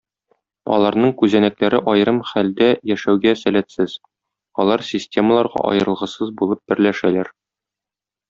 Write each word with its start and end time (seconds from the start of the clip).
Аларның 0.75 1.11
күзәнәкләре 1.17 1.81
аерым 1.91 2.21
хәлдә 2.29 2.69
яшәүгә 2.93 3.35
сәләтсез, 3.43 3.95
алар 4.65 4.85
системаларга 4.89 5.65
аерылгысыз 5.73 6.33
булып 6.41 6.63
берләшәләр. 6.73 7.33